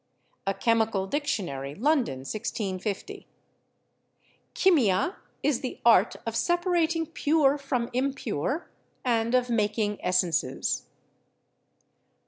A 0.47 0.55
Chymical 0.55 1.05
Dictionary, 1.07 1.75
London, 1.75 2.21
1650. 2.25 3.27
"Chimia 4.55 5.17
is 5.43 5.59
the 5.61 5.79
art 5.85 6.15
of 6.25 6.35
separating 6.35 7.05
pure 7.05 7.59
from 7.59 7.87
impure 7.93 8.71
and 9.05 9.35
of 9.35 9.51
making 9.51 10.03
essences." 10.03 10.87